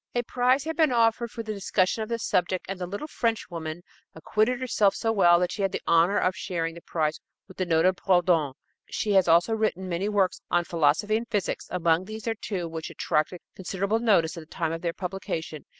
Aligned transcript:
A 0.15 0.23
prize 0.23 0.63
had 0.63 0.75
been 0.75 0.91
offered 0.91 1.29
for 1.29 1.43
the 1.43 1.53
discussion 1.53 2.01
of 2.01 2.09
this 2.09 2.23
subject, 2.25 2.65
and 2.67 2.79
the 2.81 2.87
little 2.87 3.05
French 3.05 3.51
woman 3.51 3.83
acquitted 4.15 4.59
herself 4.59 4.95
so 4.95 5.11
well 5.11 5.39
that 5.39 5.51
she 5.51 5.61
had 5.61 5.71
the 5.71 5.81
honor 5.85 6.17
of 6.17 6.35
sharing 6.35 6.73
the 6.73 6.81
prize 6.81 7.19
with 7.47 7.57
the 7.57 7.67
noted 7.67 7.97
Proudhon. 7.97 8.53
She 8.89 9.11
has 9.11 9.27
also 9.27 9.53
written 9.53 9.87
many 9.87 10.09
works 10.09 10.41
on 10.49 10.63
philosophy 10.63 11.17
and 11.17 11.27
physics. 11.29 11.67
Among 11.69 12.05
these 12.05 12.27
are 12.27 12.33
two 12.33 12.67
which 12.67 12.89
attracted 12.89 13.41
considerable 13.55 13.99
notice 13.99 14.35
at 14.35 14.41
the 14.41 14.47
time 14.47 14.71
of 14.71 14.81
their 14.81 14.91
publication. 14.93 15.65